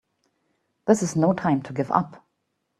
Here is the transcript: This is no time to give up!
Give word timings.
This 0.87 1.03
is 1.03 1.15
no 1.15 1.31
time 1.33 1.61
to 1.61 1.73
give 1.73 1.91
up! 1.91 2.25